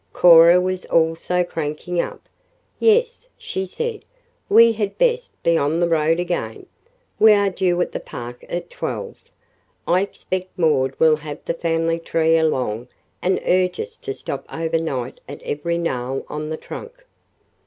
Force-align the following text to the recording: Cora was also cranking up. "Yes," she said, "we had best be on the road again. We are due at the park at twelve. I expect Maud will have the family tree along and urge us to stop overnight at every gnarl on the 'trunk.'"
Cora 0.13 0.59
was 0.59 0.83
also 0.85 1.43
cranking 1.43 1.99
up. 2.01 2.21
"Yes," 2.79 3.27
she 3.37 3.67
said, 3.67 4.03
"we 4.49 4.71
had 4.71 4.97
best 4.97 5.35
be 5.43 5.55
on 5.55 5.79
the 5.79 5.87
road 5.87 6.19
again. 6.19 6.65
We 7.19 7.33
are 7.33 7.51
due 7.51 7.79
at 7.81 7.91
the 7.91 7.99
park 7.99 8.43
at 8.49 8.71
twelve. 8.71 9.29
I 9.85 10.01
expect 10.01 10.57
Maud 10.57 10.95
will 10.97 11.17
have 11.17 11.45
the 11.45 11.53
family 11.53 11.99
tree 11.99 12.35
along 12.35 12.87
and 13.21 13.39
urge 13.45 13.79
us 13.79 13.95
to 13.97 14.15
stop 14.15 14.43
overnight 14.51 15.19
at 15.29 15.39
every 15.43 15.77
gnarl 15.77 16.25
on 16.29 16.49
the 16.49 16.57
'trunk.'" 16.57 17.05